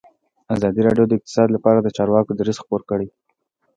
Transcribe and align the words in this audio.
ازادي 0.55 0.81
راډیو 0.87 1.05
د 1.07 1.11
اقتصاد 1.19 1.47
لپاره 1.55 1.79
د 1.81 1.87
چارواکو 1.97 2.31
دریځ 2.39 2.57
خپور 2.63 2.81
کړی. 2.89 3.07